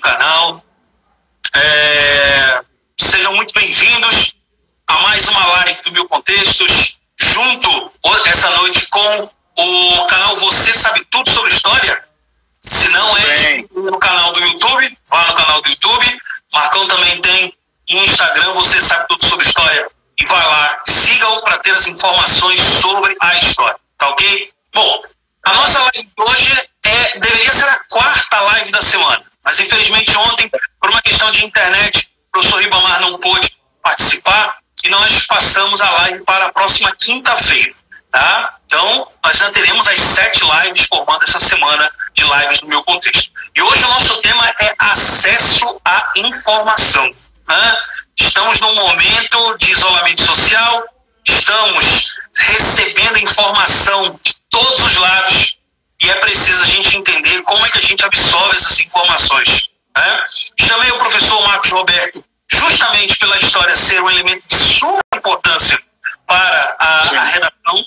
no 0.00 0.02
canal. 0.02 0.64
É, 1.54 2.60
sejam 2.98 3.34
muito 3.34 3.52
bem-vindos 3.52 4.34
a 4.86 4.98
mais 5.00 5.28
uma 5.28 5.46
live 5.46 5.82
do 5.82 5.92
Mil 5.92 6.08
Contextos, 6.08 6.98
junto 7.16 7.92
essa 8.26 8.48
noite 8.50 8.86
com 8.86 9.28
o 9.56 10.06
canal 10.06 10.36
Você 10.38 10.72
Sabe 10.72 11.04
Tudo 11.10 11.28
sobre 11.30 11.52
História. 11.52 12.02
Se 12.62 12.88
não 12.88 13.16
é 13.16 13.64
no 13.74 13.98
canal 13.98 14.32
do 14.32 14.40
YouTube, 14.40 14.98
vá 15.08 15.26
no 15.26 15.34
canal 15.34 15.60
do 15.60 15.68
YouTube. 15.68 16.18
Marcão 16.52 16.88
também 16.88 17.20
tem 17.20 17.54
no 17.90 18.04
Instagram, 18.04 18.52
Você 18.54 18.80
Sabe 18.80 19.06
Tudo 19.08 19.26
sobre 19.26 19.46
História. 19.46 19.90
E 20.18 20.26
vai 20.26 20.46
lá, 20.46 20.80
siga-o 20.86 21.42
para 21.42 21.58
ter 21.58 21.72
as 21.72 21.86
informações 21.86 22.60
sobre 22.80 23.14
a 23.20 23.38
história, 23.38 23.78
tá 23.98 24.08
ok? 24.08 24.50
Bom, 24.72 25.02
a 25.44 25.54
nossa 25.54 25.78
live 25.80 26.04
de 26.04 26.22
hoje 26.22 26.68
é, 26.84 27.18
deveria 27.18 27.52
ser 27.52 27.68
a 27.68 27.80
quarta 27.88 28.40
live 28.40 28.70
da 28.70 28.82
semana, 28.82 29.29
mas 29.50 29.58
infelizmente 29.58 30.16
ontem, 30.16 30.48
por 30.80 30.90
uma 30.90 31.02
questão 31.02 31.28
de 31.32 31.44
internet, 31.44 32.08
o 32.28 32.32
professor 32.34 32.60
Ribamar 32.60 33.00
não 33.00 33.18
pôde 33.18 33.50
participar 33.82 34.58
e 34.84 34.88
nós 34.88 35.26
passamos 35.26 35.80
a 35.80 35.90
live 35.90 36.20
para 36.20 36.46
a 36.46 36.52
próxima 36.52 36.94
quinta-feira. 36.94 37.74
Tá? 38.12 38.58
Então, 38.64 39.10
nós 39.24 39.36
já 39.36 39.50
teremos 39.50 39.88
as 39.88 39.98
sete 39.98 40.40
lives 40.44 40.86
formando 40.86 41.24
essa 41.24 41.40
semana 41.40 41.90
de 42.14 42.22
lives 42.22 42.62
no 42.62 42.68
meu 42.68 42.80
contexto. 42.84 43.32
E 43.52 43.60
hoje 43.60 43.84
o 43.84 43.88
nosso 43.88 44.22
tema 44.22 44.48
é 44.60 44.72
acesso 44.78 45.80
à 45.84 46.12
informação. 46.14 47.12
Né? 47.48 47.82
Estamos 48.20 48.60
num 48.60 48.76
momento 48.76 49.58
de 49.58 49.72
isolamento 49.72 50.22
social, 50.22 50.84
estamos 51.26 52.14
recebendo 52.36 53.18
informação 53.18 54.16
de 54.22 54.32
todos 54.48 54.80
os 54.80 54.96
lados 54.96 55.59
e 56.00 56.10
é 56.10 56.14
preciso 56.14 56.62
a 56.62 56.66
gente 56.66 56.96
entender 56.96 57.42
como 57.42 57.64
é 57.64 57.70
que 57.70 57.78
a 57.78 57.82
gente 57.82 58.04
absorve 58.04 58.56
essas 58.56 58.78
informações. 58.80 59.68
Né? 59.96 60.24
Chamei 60.60 60.90
o 60.90 60.98
professor 60.98 61.46
Marcos 61.46 61.70
Roberto 61.70 62.24
justamente 62.48 63.18
pela 63.18 63.38
história 63.38 63.76
ser 63.76 64.02
um 64.02 64.10
elemento 64.10 64.46
de 64.46 64.56
suma 64.56 65.00
importância 65.14 65.80
para 66.26 66.76
a, 66.78 67.18
a 67.18 67.24
redação 67.24 67.84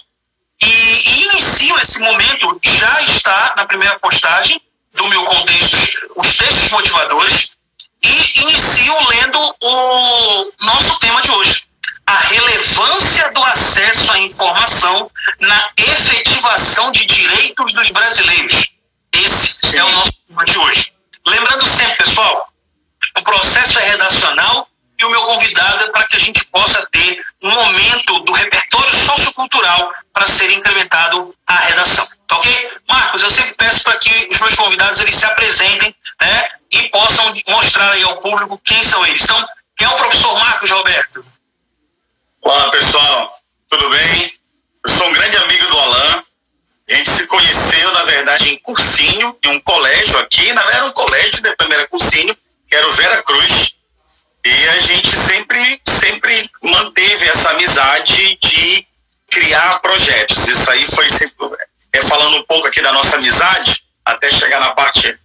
e, 0.61 0.66
e 0.66 1.23
inicio 1.25 1.78
esse 1.80 2.00
momento, 2.00 2.59
já 2.64 3.02
está 3.02 3.53
na 3.58 3.66
primeira 3.66 4.00
postagem 4.00 4.61
do 4.94 5.08
meu 5.08 5.25
contexto, 5.25 5.77
os 6.16 6.38
textos 6.38 6.70
motivadores, 6.72 7.58
e 8.02 8.42
inicio 8.42 8.95
lendo 9.09 9.55
o 9.61 10.52
nosso 10.61 11.00
tema 11.00 11.22
de 11.22 11.31
hoje, 11.31 11.66
a 12.06 12.18
relevância 12.18 13.32
do 13.32 13.44
acesso 13.44 14.12
à 14.12 14.20
informação 14.20 15.09
na 15.40 15.70
efetivação 15.78 16.92
de 16.92 17.06
direitos 17.06 17.73
dos 17.73 17.90
brasileiros. 17.92 18.73
Esse 19.14 19.70
Sim. 19.70 19.78
é 19.78 19.84
o 19.84 19.92
nosso 19.92 20.14
tema 20.28 20.44
de 20.45 20.58
hoje. 20.58 20.94
Lembrando 21.26 21.66
sempre, 21.66 21.95
pessoal, 21.98 22.50
o 23.17 23.23
processo 23.23 23.80
é 23.80 23.83
redacional 23.92 24.67
e 25.00 25.05
o 25.05 25.10
meu 25.10 25.22
convidado 25.23 25.86
é 25.86 25.92
para 25.92 26.08
que 26.08 26.16
a 26.16 26.20
gente 26.20 26.44
possa 26.45 26.86
ter 26.92 27.23
um 27.42 27.52
momento 27.52 28.20
do 28.20 28.33
repertório 28.33 28.94
sociocultural 28.95 29.92
para 30.11 30.27
ser 30.27 30.52
implementado 30.52 31.33
a 31.48 31.58
redação. 31.58 32.06
Tá 32.27 32.38
ok? 32.38 32.72
Marcos, 32.88 33.23
eu 33.23 33.30
sempre 33.30 33.54
peço 33.54 33.83
para 33.83 33.98
que 33.98 34.30
os 34.32 34.39
meus 34.39 34.56
convidados 34.56 35.00
eles 35.00 35.16
se 35.16 35.26
apresentem 35.26 35.95
né, 36.22 36.50
e 36.72 36.89
possam 36.89 37.33
mostrar 37.48 37.92
aí 37.92 38.04
ao 38.04 38.20
público 38.20 38.60
quem 38.64 38.83
são 38.83 39.06
eles. 39.06 39.23
Então, 39.23 39.45
quem 39.77 39.88
é 39.88 39.92
o 39.92 39.98
professor 39.98 40.38
Marcos 40.39 40.70
Roberto? 40.70 41.33
Olá, 42.45 42.70
pessoal. 42.71 43.30
Tudo 43.70 43.89
bem? 43.89 44.33
Eu 44.86 44.93
sou 44.93 45.08
um 45.08 45.14
grande 45.14 45.37
amigo 45.37 45.65
do 45.65 45.80
Alain. 45.80 46.23
A 46.89 46.93
gente 46.93 47.09
se 47.09 47.26
conheceu, 47.26 47.89
na 47.93 48.04
verdade, 48.04 48.49
em 48.49 48.58
cursinho, 48.58 49.37
em 49.42 49.48
um 49.48 49.61
colégio 49.61 50.20
aqui. 50.20 50.52
Na 50.52 50.61
verdade, 50.61 50.77
era 50.77 50.86
um 50.86 50.92
colégio, 50.92 51.42
depois 51.42 51.71
era 51.71 51.87
cursinho, 51.87 52.36
que 52.67 52.76
era 52.76 52.86
o 52.86 52.92
Vera 52.92 53.23
Cruz. 53.23 53.76
E 54.43 54.67
a 54.67 54.80
gente 54.82 55.15
sempre, 55.15 55.82
sempre 55.87 56.43
manteve 56.61 57.30
essa 57.30 57.52
amizade 57.52 58.37
de 58.42 58.86
criar 59.32 59.80
projetos. 59.80 60.45
Isso 60.45 60.70
aí 60.70 60.86
foi 60.86 61.09
sempre. 61.11 61.33
É, 61.93 62.02
falando 62.02 62.36
um 62.39 62.43
pouco 62.43 62.67
aqui 62.67 62.82
da 62.82 62.92
nossa 62.92 63.15
amizade, 63.15 63.86
até 64.03 64.30
chegar 64.32 64.59
na 64.59 64.71
parte. 64.71 65.17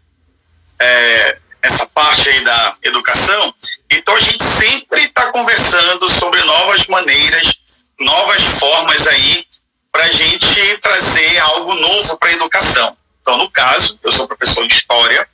É, 0.78 1.38
essa 1.62 1.86
parte 1.86 2.28
aí 2.28 2.44
da 2.44 2.76
educação. 2.82 3.52
Então 3.90 4.14
a 4.14 4.20
gente 4.20 4.42
sempre 4.44 5.04
está 5.04 5.30
conversando 5.32 6.08
sobre 6.08 6.42
novas 6.44 6.86
maneiras, 6.86 7.86
novas 7.98 8.42
formas 8.42 9.06
aí 9.06 9.46
para 9.90 10.04
a 10.04 10.10
gente 10.10 10.78
trazer 10.78 11.38
algo 11.38 11.74
novo 11.74 12.16
para 12.18 12.28
a 12.28 12.32
educação. 12.32 12.96
Então, 13.20 13.36
no 13.36 13.50
caso, 13.50 13.98
eu 14.02 14.12
sou 14.12 14.26
professor 14.26 14.66
de 14.66 14.74
história, 14.74 15.28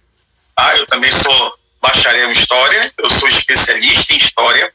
ah, 0.57 0.77
eu 0.77 0.87
também 0.87 1.13
sou 1.13 1.59
bacharel 1.81 2.29
em 2.31 2.33
História, 2.33 2.93
eu 2.99 3.11
sou 3.11 3.29
especialista 3.29 4.13
em 4.15 4.17
História 4.17 4.73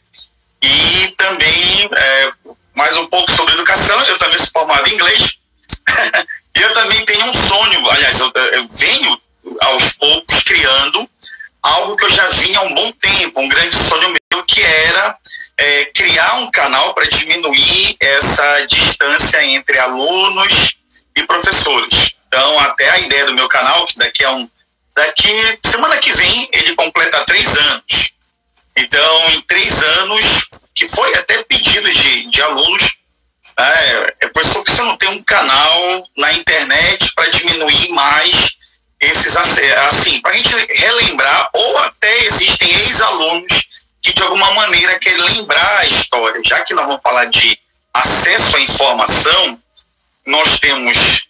e 0.62 1.14
também 1.18 1.90
é, 1.92 2.31
mais 2.76 2.96
um 2.98 3.08
pouco 3.08 3.31
sobre 3.31 3.56
educação, 3.56 4.00
eu 4.04 4.18
também 4.18 4.38
sou 4.38 4.50
formado 4.54 4.88
em 4.88 4.94
inglês 4.94 5.40
eu 6.56 6.74
também 6.74 7.04
tenho 7.06 7.26
um 7.26 7.34
sonho, 7.34 7.90
aliás, 7.90 8.20
eu, 8.20 8.31
eu 8.36 8.68
venho 8.68 9.22
aos 9.62 9.94
poucos 9.94 10.44
criando 10.44 11.10
algo 11.62 11.96
que 11.96 12.06
eu 12.06 12.09
já 12.09 12.28
vinha 12.30 12.59
há 12.59 12.64
um 12.64 12.74
bom 12.74 12.92
tempo, 12.94 13.42
um 13.42 13.50
grande 13.50 13.75
sonho 13.75 14.09
meu, 14.09 14.44
que 14.44 14.62
era 14.62 15.18
é, 15.58 15.86
criar 15.86 16.36
um 16.36 16.52
canal 16.52 16.94
para 16.94 17.08
diminuir 17.08 17.96
essa 18.00 18.66
distância 18.68 19.44
entre 19.44 19.78
alunos 19.80 20.78
e 21.16 21.24
professores. 21.24 22.14
Então, 22.28 22.59
até 22.59 22.90
a 22.90 23.00
ideia 23.00 23.25
do 23.25 23.34
meu 23.34 23.48
canal, 23.48 23.86
que 23.86 23.98
daqui 23.98 24.24
a 24.24 24.31
um, 24.31 24.50
Daqui, 25.00 25.31
semana 25.66 25.98
que 25.98 26.12
vem, 26.12 26.50
ele 26.52 26.75
completa 26.75 27.24
três 27.24 27.56
anos. 27.56 28.12
Então, 28.75 29.30
em 29.30 29.40
três 29.44 29.81
anos, 29.81 30.25
que 30.75 30.90
foi 30.90 31.14
até 31.16 31.42
pedido 31.44 31.90
de, 31.90 32.25
de 32.30 32.42
alunos, 32.42 32.98
é, 33.58 34.16
é 34.19 34.28
professor 34.28 34.62
que 34.62 34.72
você 34.72 34.81
não 34.81 34.98
tem 34.98 35.08
um 35.08 35.24
canal 35.24 36.06
na 36.18 36.34
internet 36.34 37.14
para 37.16 37.30
diminuir 37.30 37.88
mais 37.92 38.58
assim, 39.88 40.22
para 40.22 40.31
a 40.31 40.38
gente 40.38 40.56
relembrar, 40.74 41.50
ou 41.53 41.78
até 41.80 42.25
existem 42.25 42.70
ex-alunos 42.70 43.70
que 44.02 44.14
de 44.14 44.24
alguma 44.24 44.53
maneira 44.53 44.97
querem 45.00 45.22
lembrar 45.22 45.80
a 45.80 45.86
história. 45.86 46.42
Já 46.44 46.64
que 46.64 46.74
nós 46.74 46.88
vamos 46.88 47.03
falar 47.03 47.25
de 47.25 47.59
acesso 47.94 48.56
à 48.56 48.59
informação, 48.62 49.59
nós 50.25 50.59
temos 50.59 51.28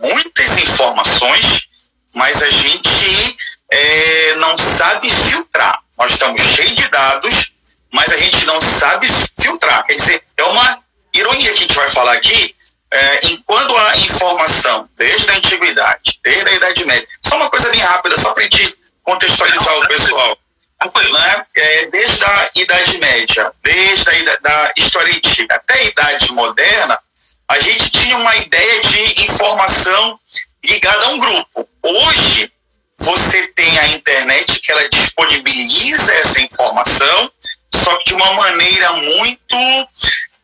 muitas 0.00 0.58
informações 0.58 1.68
mas 2.12 2.42
a 2.42 2.50
gente 2.50 3.36
é, 3.70 4.34
não 4.36 4.56
sabe 4.58 5.10
filtrar. 5.10 5.80
Nós 5.98 6.12
estamos 6.12 6.40
cheios 6.40 6.74
de 6.74 6.88
dados, 6.88 7.52
mas 7.90 8.12
a 8.12 8.16
gente 8.16 8.44
não 8.44 8.60
sabe 8.60 9.06
filtrar. 9.40 9.84
Quer 9.86 9.94
dizer, 9.94 10.22
é 10.36 10.44
uma 10.44 10.78
ironia 11.12 11.52
que 11.52 11.64
a 11.64 11.66
gente 11.66 11.74
vai 11.74 11.88
falar 11.88 12.12
aqui, 12.12 12.54
é, 12.92 13.26
enquanto 13.26 13.74
a 13.74 13.96
informação, 13.96 14.88
desde 14.96 15.30
a 15.30 15.34
antiguidade, 15.34 16.20
desde 16.22 16.48
a 16.48 16.52
Idade 16.52 16.84
Média, 16.84 17.08
só 17.24 17.36
uma 17.36 17.48
coisa 17.48 17.70
bem 17.70 17.80
rápida, 17.80 18.18
só 18.18 18.34
para 18.34 18.42
gente 18.42 18.76
contextualizar 19.02 19.78
o 19.78 19.88
pessoal. 19.88 20.38
Né? 20.84 21.46
É, 21.54 21.86
desde 21.86 22.24
a 22.24 22.50
Idade 22.54 22.98
Média, 22.98 23.52
desde 23.62 24.10
a 24.10 24.36
da 24.36 24.72
história 24.76 25.14
antiga 25.14 25.54
até 25.54 25.74
a 25.74 25.84
Idade 25.84 26.32
Moderna, 26.32 26.98
a 27.48 27.58
gente 27.60 27.90
tinha 27.90 28.16
uma 28.16 28.36
ideia 28.36 28.80
de 28.80 29.24
informação 29.24 30.18
ligada 30.64 31.06
a 31.06 31.08
um 31.10 31.18
grupo. 31.18 31.68
Hoje, 31.82 32.52
você 32.98 33.46
tem 33.48 33.78
a 33.78 33.88
internet 33.88 34.60
que 34.60 34.70
ela 34.70 34.88
disponibiliza 34.88 36.12
essa 36.14 36.40
informação, 36.40 37.30
só 37.74 37.96
que 37.98 38.04
de 38.06 38.14
uma 38.14 38.32
maneira 38.34 38.92
muito 38.92 39.56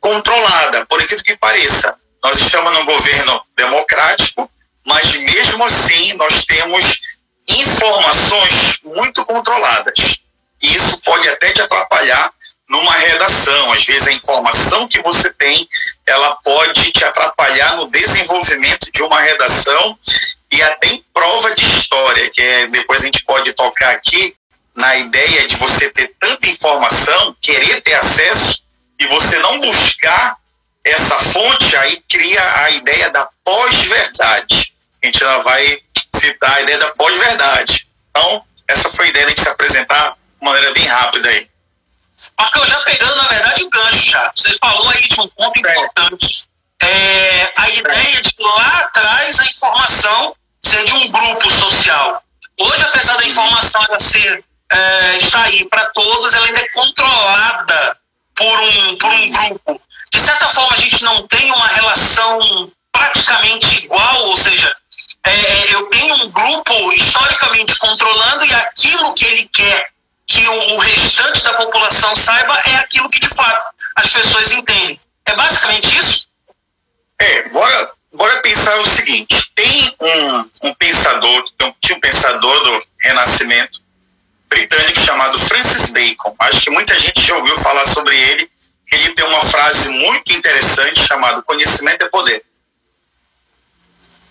controlada, 0.01 0.87
por 0.87 1.01
incrível 1.03 1.25
que 1.25 1.37
pareça. 1.37 1.99
Nós 2.23 2.41
estamos 2.41 2.73
num 2.73 2.85
governo 2.85 3.43
democrático, 3.57 4.51
mas 4.87 5.15
mesmo 5.15 5.65
assim 5.65 6.15
nós 6.15 6.45
temos 6.45 7.01
informações 7.49 8.81
muito 8.85 9.25
controladas. 9.25 10.19
E 10.61 10.75
isso 10.75 10.99
pode 11.03 11.29
até 11.29 11.53
te 11.53 11.63
atrapalhar 11.63 12.33
numa 12.69 12.95
redação. 12.95 13.73
Às 13.73 13.85
vezes 13.85 14.09
a 14.09 14.13
informação 14.13 14.89
que 14.89 15.01
você 15.03 15.33
tem, 15.33 15.69
ela 16.07 16.37
pode 16.43 16.93
te 16.93 17.05
atrapalhar 17.05 17.77
no 17.77 17.89
desenvolvimento 17.89 18.91
de 18.93 19.03
uma 19.03 19.21
redação 19.21 19.99
e 20.51 20.63
até 20.63 20.89
em 20.89 21.05
prova 21.13 21.55
de 21.55 21.65
história, 21.65 22.31
que 22.31 22.43
é, 22.43 22.67
depois 22.67 23.03
a 23.03 23.05
gente 23.05 23.25
pode 23.25 23.53
tocar 23.53 23.91
aqui 23.91 24.35
na 24.75 24.97
ideia 24.97 25.47
de 25.47 25.57
você 25.57 25.91
ter 25.91 26.15
tanta 26.19 26.49
informação, 26.49 27.37
querer 27.41 27.81
ter 27.83 27.95
acesso 27.95 28.63
e 28.99 29.07
você 29.07 29.39
não 29.39 29.61
buscar 29.61 30.38
essa 30.91 31.19
fonte, 31.19 31.77
aí 31.77 32.03
cria 32.09 32.41
a 32.65 32.71
ideia 32.71 33.11
da 33.11 33.29
pós-verdade. 33.45 34.75
A 35.03 35.07
gente 35.07 35.19
já 35.19 35.39
vai 35.39 35.79
citar 36.15 36.57
a 36.57 36.61
ideia 36.63 36.79
da 36.79 36.91
pós-verdade. 36.93 37.87
Então, 38.11 38.45
essa 38.67 38.91
foi 38.91 39.07
a 39.07 39.09
ideia 39.11 39.35
de 39.35 39.41
se 39.41 39.49
apresentar 39.49 40.17
de 40.39 40.45
maneira 40.45 40.73
bem 40.73 40.87
rápida 40.87 41.29
aí. 41.29 41.49
Marcão, 42.39 42.67
já 42.67 42.81
pegando, 42.81 43.17
na 43.17 43.27
verdade, 43.27 43.65
o 43.65 43.71
gancho 43.71 44.11
já. 44.11 44.33
Você 44.35 44.57
falou 44.59 44.89
aí 44.91 45.09
de 45.09 45.21
um 45.21 45.29
ponto 45.29 45.59
importante. 45.59 46.49
É, 46.81 47.53
a 47.57 47.69
ideia 47.71 48.21
de 48.21 48.35
lá 48.39 48.79
atrás 48.81 49.41
a 49.41 49.45
informação 49.47 50.37
ser 50.61 50.85
de 50.85 50.93
um 50.95 51.11
grupo 51.11 51.51
social. 51.51 52.23
Hoje, 52.59 52.83
apesar 52.83 53.17
da 53.17 53.25
informação 53.25 53.83
ela 53.89 53.99
ser, 53.99 54.45
é, 54.71 55.19
estar 55.19 55.45
aí 55.45 55.69
para 55.69 55.87
todos, 55.87 56.35
ela 56.35 56.47
ainda 56.47 56.61
é 56.61 56.69
controlada 56.71 57.99
por 58.39 58.61
um, 58.61 58.97
por 58.97 59.11
um 59.11 59.31
grupo. 59.31 59.83
De 60.13 60.21
certa 60.21 60.49
forma, 60.49 60.75
a 60.75 60.81
gente 60.81 61.03
não 61.03 61.27
tem 61.27 61.51
uma 61.51 61.67
relação 61.67 62.73
praticamente 62.93 63.85
igual, 63.85 64.27
ou 64.27 64.37
seja, 64.37 64.75
é, 65.27 65.31
é 65.31 65.75
eu 65.75 65.91
tenho 65.91 66.15
um 66.15 66.31
grupo 66.31 66.93
historicamente 66.95 67.77
controlando 67.79 68.47
e 68.47 68.55
aquilo 68.55 69.13
que 69.15 69.25
ele 69.27 69.49
quer 69.53 69.91
que 70.27 70.47
o, 70.47 70.75
o 70.75 70.79
restante 70.79 71.43
da 71.43 71.55
população 71.55 72.15
saiba 72.15 72.55
é 72.67 72.77
aquilo 72.77 73.11
que 73.11 73.19
de 73.19 73.29
fato 73.29 73.67
as 73.97 74.11
pessoas 74.11 74.53
entendem. 74.53 75.01
É 75.27 75.35
basicamente 75.35 75.99
isso? 75.99 76.29
É, 77.19 77.49
bora, 77.49 77.91
bora 78.13 78.41
pensar 78.43 78.79
o 78.79 78.87
seguinte: 78.87 79.51
tem 79.55 79.97
um, 80.01 80.69
um 80.69 80.75
pensador, 80.75 81.45
tinha 81.81 81.97
um 81.97 82.01
pensador 82.01 82.63
do 82.63 82.87
Renascimento 83.01 83.88
britânico 84.49 85.01
chamado 85.01 85.39
Francis 85.39 85.91
Bacon. 85.91 86.35
Acho 86.39 86.61
que 86.61 86.71
muita 86.71 86.99
gente 86.99 87.21
já 87.21 87.37
ouviu 87.37 87.57
falar 87.57 87.85
sobre 87.87 88.19
ele. 88.19 88.51
Ele 88.91 89.15
tem 89.15 89.25
uma 89.25 89.43
frase 89.43 89.89
muito 89.91 90.33
interessante 90.33 91.07
chamada 91.07 91.43
Conhecimento 91.43 92.03
é 92.03 92.09
Poder. 92.09 92.43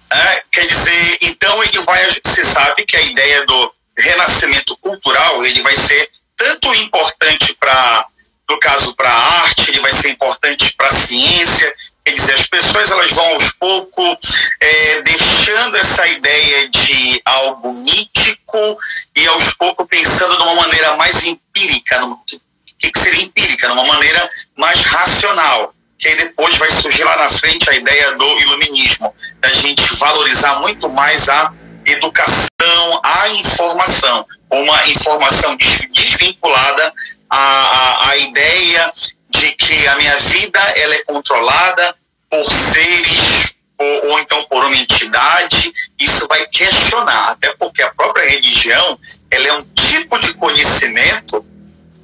É, 0.10 0.44
quer 0.52 0.66
dizer, 0.66 1.18
então 1.22 1.64
ele 1.64 1.80
vai. 1.82 2.08
Você 2.26 2.44
sabe 2.44 2.86
que 2.86 2.96
a 2.96 3.02
ideia 3.02 3.46
do 3.46 3.74
renascimento 3.98 4.78
cultural 4.78 5.46
ele 5.46 5.62
vai 5.62 5.76
ser 5.76 6.10
tanto 6.36 6.74
importante 6.76 7.54
para 7.56 8.08
no 8.50 8.60
caso 8.60 8.96
para 8.96 9.10
a 9.10 9.42
arte 9.42 9.70
ele 9.70 9.82
vai 9.82 9.92
ser 9.92 10.10
importante 10.10 10.74
para 10.76 10.88
a 10.88 10.92
ciência 10.92 11.76
quer 12.08 12.14
dizer 12.14 12.34
as 12.36 12.48
pessoas 12.48 12.90
elas 12.90 13.12
vão 13.12 13.26
aos 13.34 13.52
poucos 13.54 14.18
é, 14.62 15.02
deixando 15.02 15.76
essa 15.76 16.08
ideia 16.08 16.70
de 16.70 17.22
algo 17.26 17.74
mítico 17.74 18.78
e 19.14 19.28
aos 19.28 19.54
poucos 19.56 19.86
pensando 19.90 20.38
de 20.38 20.44
uma 20.44 20.56
maneira 20.56 20.96
mais 20.96 21.26
empírica 21.26 22.00
no 22.00 22.18
que, 22.26 22.40
que 22.80 23.00
seria 23.00 23.24
empírica 23.24 23.68
numa 23.68 23.86
maneira 23.86 24.30
mais 24.56 24.82
racional 24.84 25.74
que 26.00 26.08
aí 26.08 26.16
depois 26.16 26.56
vai 26.56 26.70
surgir 26.70 27.04
lá 27.04 27.18
na 27.18 27.28
frente 27.28 27.70
a 27.70 27.74
ideia 27.74 28.16
do 28.16 28.40
iluminismo, 28.40 29.12
da 29.40 29.52
gente 29.52 29.82
valorizar 29.96 30.60
muito 30.60 30.88
mais 30.88 31.28
a 31.28 31.52
educação 31.84 33.02
à 33.04 33.30
informação, 33.30 34.24
uma 34.52 34.88
informação 34.88 35.58
desvinculada 35.92 36.94
à, 37.28 37.40
à, 37.40 38.10
à 38.10 38.18
ideia 38.18 38.92
de 39.38 39.52
que 39.52 39.88
a 39.88 39.96
minha 39.96 40.18
vida 40.18 40.60
ela 40.60 40.96
é 40.96 41.04
controlada 41.04 41.96
por 42.30 42.44
seres 42.44 43.56
ou, 43.78 44.10
ou, 44.10 44.20
então 44.20 44.44
por 44.46 44.66
uma 44.66 44.76
entidade, 44.76 45.72
isso 46.00 46.28
vai 46.28 46.46
questionar, 46.48 47.30
até 47.30 47.54
porque 47.56 47.84
a 47.84 47.94
própria 47.94 48.28
religião 48.28 49.00
ela 49.30 49.48
é 49.48 49.54
um 49.54 49.62
tipo 49.76 50.18
de 50.18 50.34
conhecimento 50.34 51.46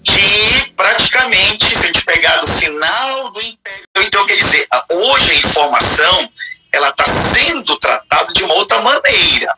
que 0.04 0.72
praticamente, 0.76 1.76
se 1.76 1.84
a 1.84 1.88
gente 1.88 2.06
pegar 2.06 2.38
do 2.38 2.48
final 2.48 3.32
do 3.32 3.42
Império, 3.42 3.88
então 3.98 4.26
quer 4.28 4.36
dizer, 4.36 4.68
hoje 4.90 5.32
a 5.32 5.36
informação 5.36 6.30
ela 6.72 6.90
está 6.90 7.06
sendo 7.06 7.76
tratada 7.78 8.32
de 8.34 8.44
uma 8.44 8.54
outra 8.54 8.80
maneira 8.82 9.56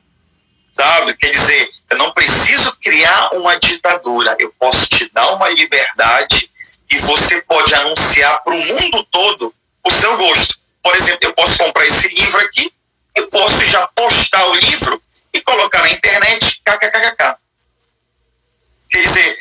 sabe? 0.75 1.15
Quer 1.15 1.31
dizer, 1.31 1.69
eu 1.89 1.97
não 1.97 2.11
preciso 2.11 2.75
criar 2.81 3.29
uma 3.33 3.57
ditadura, 3.57 4.35
eu 4.37 4.53
posso 4.59 4.85
te 4.87 5.09
dar 5.13 5.33
uma 5.33 5.47
liberdade 5.49 6.51
e 6.89 6.97
você 6.99 7.41
pode 7.41 7.73
anunciar 7.73 8.41
para 8.43 8.53
o 8.53 8.57
mundo 8.57 9.03
todo 9.11 9.53
o 9.83 9.91
seu 9.91 10.17
gosto. 10.17 10.57
Por 10.81 10.95
exemplo, 10.95 11.19
eu 11.21 11.33
posso 11.33 11.57
comprar 11.57 11.85
esse 11.85 12.07
livro 12.09 12.39
aqui, 12.41 12.71
eu 13.15 13.27
posso 13.27 13.63
já 13.65 13.87
postar 13.87 14.45
o 14.47 14.55
livro 14.55 15.01
e 15.33 15.41
colocar 15.41 15.81
na 15.81 15.91
internet, 15.91 16.61
kkkk. 16.63 17.37
Quer 18.89 19.01
dizer, 19.01 19.39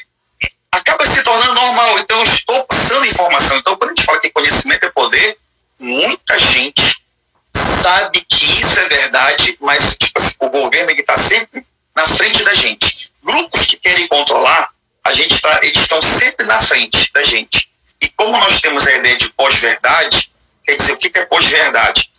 acaba 0.73 1.06
se 1.06 1.23
tornando 1.23 1.55
normal. 1.55 1.99
Então, 1.99 2.19
eu 2.19 2.25
estou 2.25 2.64
passando 2.64 3.06
informação. 3.06 3.56
Então, 3.56 3.76
quando 3.76 3.91
a 3.91 3.94
gente 3.94 4.05
fala 4.05 4.20
que 4.20 4.31
conhecimento 4.31 4.85
é 4.85 4.91
poder, 4.91 5.38
muita 5.79 6.38
gente 6.38 7.02
sabe 7.55 8.20
que 8.23 8.61
isso 8.61 8.81
é 8.81 8.88
verdade, 8.88 9.56
mas 9.61 9.96
tipo 9.96 10.20
assim, 10.20 10.35
o 10.41 10.49
governo 10.49 10.91
está 10.93 11.17
sempre 11.17 11.64
na 11.94 12.06
frente 12.06 12.43
da 12.43 12.55
gente. 12.55 13.12
Grupos 13.23 13.64
que 13.67 13.76
querem 13.76 14.08
controlar, 14.08 14.70
a 15.05 15.12
gente 15.12 15.41
tá, 15.41 15.61
eles 15.62 15.83
estão 15.83 16.01
sempre 16.01 16.47
na 16.47 16.59
frente 16.59 17.12
da 17.12 17.23
gente. 17.23 17.71
E 18.01 18.09
como 18.11 18.33
nós 18.39 18.61
temos 18.61 18.87
a 18.87 18.95
ideia 18.95 19.17
de 19.17 19.31
pós-verdade, 19.31 20.31
quer 20.65 20.77
dizer, 20.77 20.93
o 20.93 20.97
que 20.97 21.11
é 21.15 21.27
pós-verdade? 21.27 22.11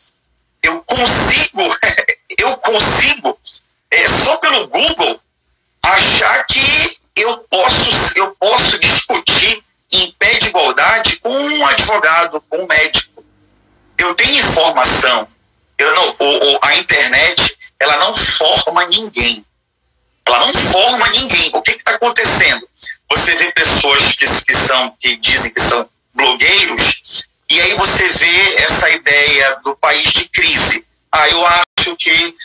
Eu 0.62 0.82
consigo, 0.84 1.62
eu 2.38 2.58
consigo, 2.58 3.40
é, 3.90 4.08
só 4.08 4.38
pelo 4.38 4.68
Google, 4.68 5.20
achar 5.82 6.46
que 6.46 6.98
eu 7.16 7.38
posso, 7.50 8.18
eu 8.18 8.36
posso 8.40 8.78
discutir 8.80 9.64
em 9.92 10.12
pé 10.14 10.38
de 10.40 10.48
igualdade 10.50 11.18
com 11.18 11.30
um 11.30 11.66
advogado, 11.66 12.42
com 12.50 12.64
um 12.64 12.68
médico. 12.68 13.24
Eu 13.98 14.14
tenho 14.14 14.40
informação, 14.40 15.28
eu 15.78 15.96
não, 15.96 16.16
o, 16.20 16.54
o, 16.54 16.60
a 16.62 16.76
internet, 16.76 17.58
ela 17.80 17.98
não 17.98 18.14
forma 18.14 18.86
ninguém. 18.88 19.46
Ela 20.26 20.40
não 20.40 20.54
forma 20.54 21.08
ninguém. 21.10 21.52
O 21.54 21.62
que 21.62 21.72
está 21.72 21.92
acontecendo? 21.92 22.68
Você 23.10 23.36
vê 23.36 23.52
pessoas 23.52 24.16
que, 24.16 24.26
que, 24.26 24.56
são, 24.56 24.96
que 25.00 25.16
dizem 25.18 25.54
que 25.54 25.62
são 25.62 25.88
blogueiros, 26.14 27.28
e 27.50 27.60
aí 27.60 27.74
você 27.76 28.08
vê 28.10 28.56
essa 28.64 28.90
ideia 28.90 29.60
do 29.64 29.76
país 29.76 30.12
de 30.12 30.28
crise. 30.30 30.86
Ah, 31.12 31.30
eu 31.30 31.46
acho 31.46 31.96
que 31.98 32.36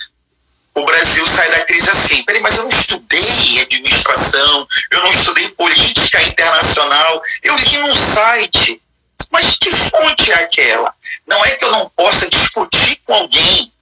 o 0.75 0.84
Brasil 0.84 1.26
sai 1.26 1.50
da 1.50 1.64
crise 1.64 1.90
assim. 1.90 2.22
Peraí, 2.25 2.42
mas 2.42 2.56
eu 2.56 2.64
não 2.64 2.70
estudei 2.70 3.60
administração, 3.60 4.66
eu 4.90 5.00
não 5.00 5.10
estudei 5.10 5.49
política 5.50 6.22
internacional, 6.22 7.22
eu 7.42 7.56
li 7.56 7.78
num 7.78 7.94
site 7.94 8.80
mas 9.30 9.56
que 9.56 9.70
fonte 9.70 10.32
é 10.32 10.34
aquela? 10.34 10.92
Não 11.26 11.44
é 11.44 11.52
que 11.52 11.64
eu 11.64 11.70
não 11.70 11.88
possa 11.90 12.28
discutir 12.28 13.00
com 13.04 13.14
alguém, 13.14 13.72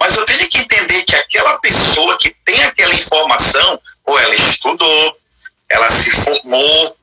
mas 0.00 0.16
eu 0.16 0.24
tenho 0.24 0.48
que 0.48 0.58
entender 0.58 1.02
que 1.04 1.14
aquela 1.14 1.58
pessoa 1.58 2.16
que 2.16 2.30
tem 2.42 2.62
aquela 2.62 2.94
informação, 2.94 3.78
ou 4.06 4.18
ela 4.18 4.34
estudou, 4.34 5.18
ela 5.68 5.90
se 5.90 6.10
formou, 6.10 6.96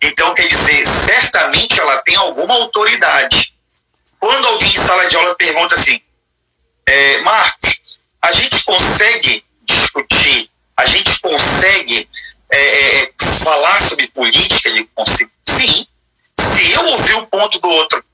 então 0.00 0.32
quer 0.32 0.46
dizer, 0.46 0.86
certamente 0.86 1.80
ela 1.80 1.98
tem 2.02 2.14
alguma 2.14 2.54
autoridade. 2.54 3.52
Quando 4.20 4.46
alguém 4.46 4.68
em 4.70 4.76
sala 4.76 5.08
de 5.08 5.16
aula 5.16 5.34
pergunta 5.34 5.74
assim, 5.74 6.00
é, 6.86 7.20
Marcos, 7.22 8.00
a 8.22 8.30
gente 8.30 8.62
consegue 8.64 9.44
discutir, 9.62 10.48
a 10.76 10.86
gente 10.86 11.18
consegue 11.18 12.08
é, 12.48 13.02
é 13.02 13.12
falar 13.42 13.80
sobre 13.80 14.06
política? 14.08 14.68
Ele 14.68 14.88
consegue. 14.94 15.32
Sim, 15.44 15.86
se 16.38 16.72
eu 16.72 16.86
ouvir 16.86 17.14
o 17.14 17.26
ponto 17.26 17.58
do 17.58 17.68
outro, 17.68 18.04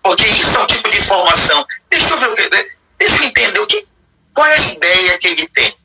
porque 0.00 0.26
isso 0.28 0.56
é 0.56 0.60
um 0.60 0.66
tipo 0.66 0.88
de 0.88 0.98
informação, 0.98 1.66
deixa 1.90 2.14
eu 2.14 2.18
ver 2.18 2.28
o 2.28 2.36
que, 2.36 2.75
deixa 2.98 3.16
eu 3.16 3.24
entender 3.24 3.58
o 3.60 3.66
que, 3.66 3.86
qual 4.34 4.46
é 4.46 4.54
a 4.54 4.72
ideia 4.72 5.18
que 5.18 5.28
ele 5.28 5.48
tem. 5.48 5.76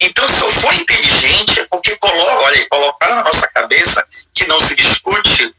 Então, 0.00 0.26
se 0.28 0.40
eu 0.40 0.48
for 0.48 0.72
inteligente, 0.74 1.60
é 1.60 1.66
porque 1.66 1.94
coloca, 1.96 2.42
olha, 2.42 2.68
colocaram 2.68 3.16
na 3.16 3.24
nossa 3.24 3.46
cabeça 3.48 4.06
que 4.32 4.46
não 4.46 4.58
se 4.58 4.74
discute 4.74 5.54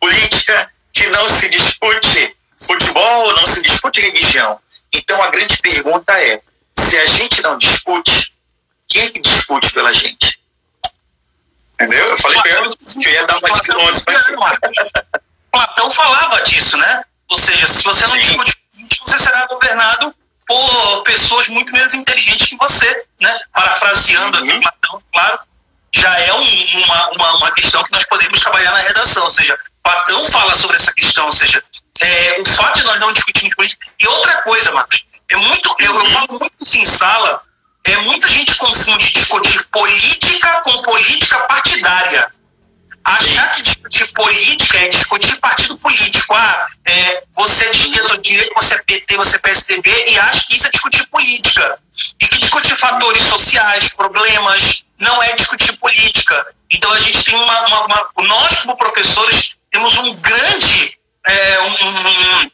política, 0.00 0.70
que 0.92 1.06
não 1.08 1.28
se 1.28 1.48
discute 1.48 2.36
futebol, 2.58 3.34
não 3.34 3.46
se 3.46 3.62
discute 3.62 4.00
religião. 4.00 4.58
Então, 4.92 5.22
a 5.22 5.30
grande 5.30 5.56
pergunta 5.58 6.12
é: 6.20 6.42
se 6.76 6.98
a 6.98 7.06
gente 7.06 7.40
não 7.42 7.56
discute, 7.56 8.34
quem 8.88 9.02
é 9.02 9.10
que 9.10 9.20
discute 9.20 9.72
pela 9.72 9.92
gente? 9.92 10.40
Entendeu? 11.74 12.06
Eu 12.06 12.16
falei 12.16 12.40
Platão, 12.40 12.72
que 13.00 13.08
eu 13.08 13.12
ia 13.12 13.26
dar 13.26 13.40
mais 13.40 13.60
quilômetros. 13.60 14.04
Platão 15.52 15.90
falava 15.90 16.42
disso, 16.42 16.76
né? 16.76 17.04
Ou 17.28 17.36
seja, 17.38 17.66
se 17.68 17.82
você 17.84 18.06
não 18.06 18.16
discute 18.16 18.64
você 19.04 19.18
será 19.18 19.46
governado 19.46 20.14
por 20.46 21.02
pessoas 21.02 21.48
muito 21.48 21.72
menos 21.72 21.94
inteligentes 21.94 22.48
que 22.48 22.56
você, 22.56 23.04
né? 23.20 23.38
Parafraseando 23.52 24.38
uhum. 24.38 24.50
aqui 24.50 24.60
Platão, 24.60 25.02
claro, 25.12 25.38
já 25.92 26.18
é 26.20 26.32
um, 26.34 26.82
uma, 26.84 27.10
uma, 27.12 27.36
uma, 27.36 27.54
questão 27.54 27.82
que 27.84 27.92
nós 27.92 28.04
podemos 28.06 28.40
trabalhar 28.40 28.72
na 28.72 28.78
redação. 28.78 29.24
Ou 29.24 29.30
seja, 29.30 29.58
Platão 29.82 30.24
fala 30.26 30.54
sobre 30.54 30.76
essa 30.76 30.92
questão, 30.92 31.26
ou 31.26 31.32
seja, 31.32 31.62
é, 32.00 32.40
o 32.40 32.44
fato 32.44 32.80
de 32.80 32.84
nós 32.84 33.00
não 33.00 33.12
discutirmos 33.12 33.54
política. 33.54 33.86
E 33.98 34.06
outra 34.06 34.42
coisa, 34.42 34.72
Marcos, 34.72 35.04
é 35.28 35.36
muito, 35.36 35.74
eu, 35.78 35.94
eu 35.94 36.06
falo 36.06 36.38
muito 36.38 36.52
isso 36.60 36.78
em 36.78 36.86
sala, 36.86 37.42
é, 37.84 37.96
muita 37.98 38.28
gente 38.28 38.56
confunde 38.56 39.12
discutir 39.12 39.64
política 39.66 40.60
com 40.62 40.82
política 40.82 41.38
partidária. 41.40 42.33
Achar 43.04 43.52
que 43.52 43.62
discutir 43.62 44.10
política 44.12 44.78
é 44.78 44.88
discutir 44.88 45.36
partido 45.36 45.76
político. 45.76 46.34
Ah, 46.34 46.66
é, 46.86 47.22
você 47.34 47.66
é 47.66 47.70
de 47.70 47.76
esquerda 47.76 48.14
ou 48.14 48.20
direita, 48.20 48.54
você 48.56 48.74
é 48.74 48.82
PT, 48.82 49.16
você 49.16 49.36
é 49.36 49.40
PSDB, 49.40 50.04
e 50.08 50.18
acha 50.18 50.46
que 50.46 50.56
isso 50.56 50.66
é 50.66 50.70
discutir 50.70 51.06
política. 51.08 51.78
E 52.18 52.26
que 52.26 52.38
discutir 52.38 52.74
fatores 52.76 53.22
sociais, 53.24 53.90
problemas, 53.90 54.84
não 54.98 55.22
é 55.22 55.34
discutir 55.34 55.76
política. 55.76 56.46
Então 56.70 56.90
a 56.92 56.98
gente 56.98 57.22
tem 57.24 57.34
uma. 57.34 57.66
uma, 57.66 57.84
uma 57.84 58.10
nós, 58.22 58.62
como 58.62 58.76
professores, 58.76 59.54
temos 59.70 59.96
um 59.98 60.14
grande. 60.14 60.98
É, 61.26 61.60
um, 61.60 61.68
um, 61.68 62.50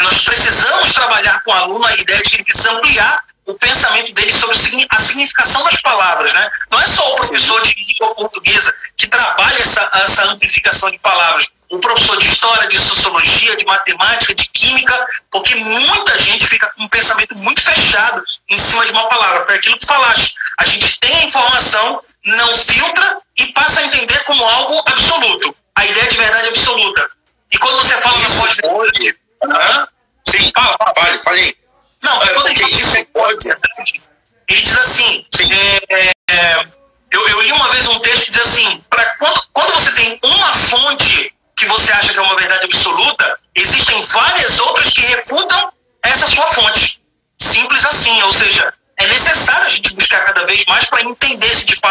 nós 0.00 0.24
precisamos 0.24 0.92
trabalhar 0.92 1.42
com 1.42 1.50
o 1.50 1.54
aluno 1.54 1.86
a 1.86 1.94
ideia 1.94 2.22
de 2.22 2.30
que 2.30 2.36
ele 2.36 2.44
precisa 2.44 2.72
ampliar 2.72 3.22
o 3.46 3.54
pensamento 3.54 4.12
dele 4.12 4.32
sobre 4.32 4.56
a 4.90 4.98
significação 4.98 5.62
das 5.64 5.80
palavras, 5.80 6.32
né? 6.32 6.50
Não 6.70 6.80
é 6.80 6.86
só 6.86 7.12
o 7.12 7.16
professor 7.16 7.62
de 7.62 7.74
língua 7.98 8.14
portuguesa 8.14 8.74
que 8.96 9.08
trabalha 9.08 9.60
essa, 9.60 9.90
essa 9.94 10.24
amplificação 10.24 10.90
de 10.90 10.98
palavras, 10.98 11.48
o 11.70 11.78
professor 11.78 12.16
de 12.18 12.26
história, 12.28 12.68
de 12.68 12.78
sociologia, 12.78 13.56
de 13.56 13.64
matemática, 13.64 14.34
de 14.34 14.48
química, 14.48 15.06
porque 15.30 15.54
muita 15.54 16.18
gente 16.18 16.46
fica 16.46 16.70
com 16.74 16.84
um 16.84 16.88
pensamento 16.88 17.34
muito 17.36 17.60
fechado 17.60 18.22
em 18.48 18.58
cima 18.58 18.84
de 18.86 18.92
uma 18.92 19.08
palavra. 19.08 19.40
Foi 19.40 19.56
aquilo 19.56 19.78
que 19.78 19.86
falaste. 19.86 20.34
A 20.58 20.64
gente 20.64 20.98
tem 21.00 21.14
a 21.16 21.24
informação, 21.24 22.02
não 22.24 22.54
filtra 22.54 23.18
e 23.36 23.46
passa 23.52 23.80
a 23.80 23.84
entender 23.84 24.22
como 24.24 24.44
algo 24.44 24.82
absoluto. 24.86 25.56
A 25.74 25.84
ideia 25.84 26.08
de 26.08 26.16
verdade 26.16 26.48
absoluta. 26.48 27.10
E 27.50 27.58
quando 27.58 27.78
você 27.78 27.96
fala 27.96 28.16
isso 28.18 28.40
pode... 28.40 28.62
pode. 28.62 29.16
Uhum. 29.44 29.86
Sim, 30.28 30.50
fala, 30.54 30.76
fala, 30.78 30.94
fale, 30.94 31.18
falei. 31.18 31.56
Não, 32.02 32.22
é, 32.22 32.28
quando 32.34 32.48
ele 32.48 32.64
isso 32.64 32.90
pode. 32.92 32.95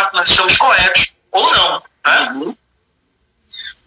Fato 0.06 0.16
nós 0.16 0.30
estamos 0.30 0.58
corretos 0.58 1.14
ou 1.32 1.52
não. 1.52 1.84
Né? 2.06 2.32
Uhum. 2.34 2.58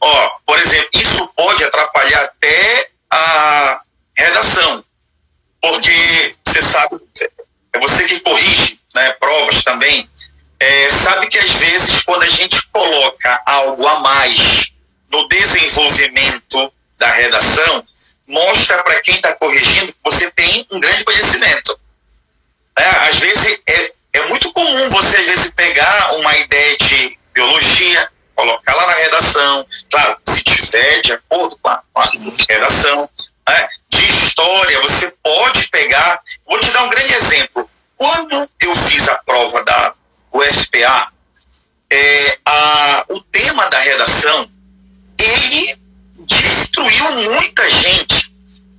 Ó, 0.00 0.30
por 0.46 0.58
exemplo, 0.58 0.88
isso 0.94 1.28
pode 1.34 1.64
atrapalhar 1.64 2.25
até 2.25 2.90
a 3.10 3.82
redação, 4.16 4.84
porque 5.60 6.37
você 6.46 6.62
sabe, 6.62 6.96
é 7.72 7.78
você 7.78 8.04
que 8.04 8.20
corrige 8.20 8.80
né, 8.94 9.10
provas 9.12 9.62
também, 9.62 10.08
é, 10.60 10.90
sabe 10.90 11.28
que 11.28 11.38
às 11.38 11.52
vezes 11.52 12.02
quando 12.02 12.25
a 12.25 12.28
gente 12.28 12.66
coloca 12.68 13.42
algo 13.46 13.87
a 13.87 14.00
mais 14.00 14.72
no 15.10 15.28
desenvolvimento 15.28 16.72
da 16.98 17.10
redação, 17.12 17.84
mostra 18.26 18.82
para 18.82 19.00
quem 19.00 19.14
está 19.14 19.34
corrigindo 19.34 19.92
que 19.92 19.98
você 20.02 20.30
tem 20.30 20.66
um 20.70 20.80
grande 20.80 21.04
conhecimento. 21.04 21.78
É, 22.76 22.84
às 23.08 23.18
vezes 23.18 23.60
é, 23.66 23.92
é 24.12 24.27
muito 24.29 24.53
comum 24.53 24.88
você 24.88 25.17
às 25.19 25.27
vezes 25.27 25.50
pegar 25.50 26.15
uma 26.17 26.37
ideia 26.37 26.77
de 26.77 27.19
biologia, 27.33 28.11
colocar 28.35 28.75
lá 28.75 28.87
na 28.87 28.95
redação, 28.95 29.67
claro, 29.91 30.19
se 30.29 30.43
tiver 30.43 31.00
de 31.03 31.12
acordo 31.12 31.59
com 31.59 31.69
a, 31.69 31.83
com 31.93 32.00
a 32.00 32.11
redação, 32.49 33.09
né? 33.49 33.69
de 33.88 34.05
história, 34.05 34.81
você 34.83 35.12
pode 35.23 35.69
pegar. 35.69 36.21
Vou 36.47 36.59
te 36.61 36.71
dar 36.71 36.85
um 36.85 36.91
grande 36.91 37.15
exemplo. 37.15 37.69
Quando 37.97 38.49
eu 38.61 38.75
fiz 38.75 39.09
a 39.09 39.17
prova 39.17 39.65
da 39.65 39.95
UFPA, 40.33 41.12
é, 41.91 42.38
a, 42.45 43.05
o 43.09 43.21
tema 43.23 43.69
da 43.71 43.79
redação 43.79 44.50
ele 45.19 45.77
destruiu 46.19 47.11
muita 47.12 47.69
gente 47.69 48.27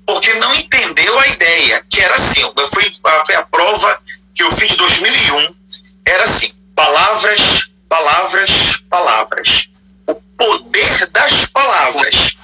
porque 0.10 0.34
não 0.36 0.56
entendeu 0.56 1.20
a 1.20 1.28
ideia, 1.28 1.86
que 1.88 2.01
era 2.01 2.16
assim, 2.16 2.42
foi, 2.74 2.92
foi 3.25 3.36
a 3.36 3.44
prova 3.44 4.01
que 4.34 4.42
eu 4.42 4.51
fiz 4.51 4.74
em 4.74 4.75
2001, 4.75 5.56
era 6.04 6.24
assim, 6.24 6.51
palavras, 6.75 7.70
palavras, 7.88 8.78
palavras. 8.89 9.70
O 10.08 10.16
poder 10.16 11.08
das 11.12 11.46
palavras. 11.46 12.36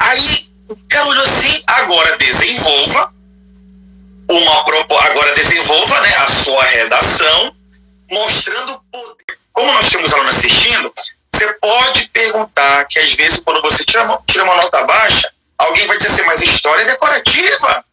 Aí 0.00 0.46
o 0.68 0.76
cara 0.88 1.06
olhou 1.06 1.22
assim, 1.22 1.62
agora 1.68 2.16
desenvolva 2.18 3.14
uma 4.28 4.58
agora 4.58 5.34
desenvolva 5.36 6.00
né, 6.00 6.16
a 6.16 6.28
sua 6.28 6.64
redação, 6.64 7.54
mostrando 8.10 8.72
o 8.72 8.80
poder. 8.90 9.38
Como 9.52 9.72
nós 9.72 9.88
temos 9.88 10.12
alunos 10.12 10.36
assistindo, 10.36 10.92
você 11.32 11.46
pode 11.60 12.08
perguntar 12.08 12.86
que 12.86 12.98
às 12.98 13.12
vezes 13.12 13.38
quando 13.38 13.62
você 13.62 13.84
tira 13.84 14.18
tira 14.26 14.42
uma 14.42 14.56
nota 14.56 14.82
baixa, 14.82 15.32
alguém 15.58 15.86
vai 15.86 15.96
dizer 15.96 16.10
assim, 16.10 16.22
mas 16.22 16.40
história 16.40 16.82
é 16.82 16.86
decorativa. 16.86 17.84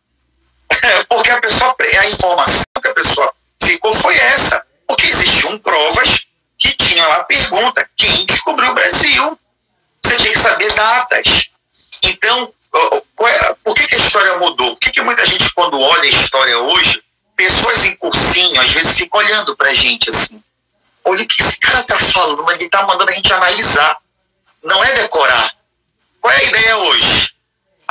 Porque 1.08 1.29
a 1.29 1.41
pessoa, 1.41 1.75
a 2.00 2.10
informação 2.10 2.63
que 2.82 2.88
a 2.88 2.93
pessoa 2.93 3.34
ficou 3.62 3.91
foi 3.91 4.15
essa. 4.15 4.65
Porque 4.88 5.08
existiam 5.08 5.58
provas 5.60 6.27
que 6.58 6.75
tinham 6.75 7.08
lá 7.08 7.17
a 7.17 7.24
pergunta, 7.24 7.89
quem 7.96 8.25
descobriu 8.25 8.72
o 8.72 8.75
Brasil? 8.75 9.39
Você 10.03 10.15
tinha 10.17 10.34
que 10.34 10.39
saber 10.39 10.72
datas. 10.74 11.50
Então, 12.03 12.53
é, 13.25 13.55
por 13.63 13.75
que, 13.75 13.88
que, 13.88 13.96
a 13.96 13.98
história 13.98 14.38
mudou? 14.38 14.72
Por 14.72 14.79
que, 14.79 14.91
que 14.91 15.01
muita 15.01 15.25
gente, 15.25 15.51
quando 15.53 15.79
olha 15.79 16.03
a 16.03 16.08
história 16.08 16.58
hoje, 16.58 17.03
pessoas 17.36 17.86
em 17.86 17.96
cursinho, 17.96 18.62
às 18.62 18.72
vezes 18.72 18.98
ficam 18.98 19.20
olhando 19.20 19.55
pra 19.55 19.74
gente 19.74 20.10
assim 20.10 20.41
olha 21.03 21.24
o 21.24 21.27
que 21.27 21.41
esse 21.41 21.60
cara 21.60 21.84
tá 21.84 21.98
falando, 21.98 22.50
ele 22.51 22.70
tá 22.70 22.86
mandando 22.86 23.12
a 23.12 23.13
gente 23.13 23.32
analisar. 23.34 23.98
Não 24.63 24.84
é 24.84 24.93
decorar. 24.93 25.53
Qual 26.22 26.34
é 26.34 26.38
a 26.38 26.43
ideia 26.43 26.77
hoje? 26.77 27.33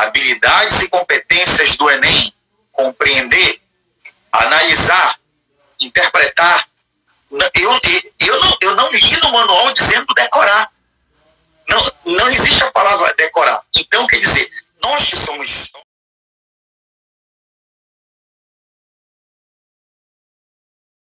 Habilidades 0.03 0.81
e 0.81 0.89
competências 0.89 1.77
do 1.77 1.91
Enem, 1.91 2.33
compreender, 2.71 3.61
analisar, 4.31 5.19
interpretar. 5.81 6.69
Eu, 7.55 7.79
eu, 8.21 8.41
não, 8.41 8.57
eu 8.61 8.77
não 8.77 8.93
li 8.93 9.21
no 9.21 9.33
manual 9.33 9.73
dizendo 9.73 10.07
decorar. 10.15 10.71
Não, 11.69 11.93
não 12.19 12.29
existe 12.29 12.63
a 12.63 12.71
palavra 12.71 13.15
decorar. 13.15 13.63
Então, 13.75 14.07
quer 14.07 14.19
dizer, 14.19 14.49
nós 14.83 15.09
que 15.09 15.17
somos 15.17 15.71